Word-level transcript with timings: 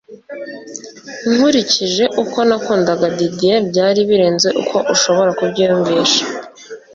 nkurikije 1.33 2.03
uko 2.21 2.37
nakundaga 2.49 3.05
didie 3.17 3.55
byari 3.69 3.99
birenze 4.09 4.47
uko 4.61 4.77
ushobora 4.93 5.31
kubyiyumvisha 5.39 6.23